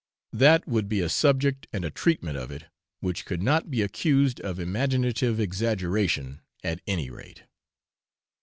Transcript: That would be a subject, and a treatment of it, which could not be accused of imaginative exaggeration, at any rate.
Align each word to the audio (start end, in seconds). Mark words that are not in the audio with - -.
That 0.33 0.67
would 0.67 0.89
be 0.89 0.99
a 0.99 1.09
subject, 1.09 1.67
and 1.71 1.85
a 1.85 1.91
treatment 1.91 2.35
of 2.35 2.49
it, 2.49 2.63
which 3.01 3.23
could 3.23 3.43
not 3.43 3.69
be 3.69 3.83
accused 3.83 4.39
of 4.41 4.59
imaginative 4.59 5.39
exaggeration, 5.39 6.41
at 6.63 6.81
any 6.87 7.11
rate. 7.11 7.43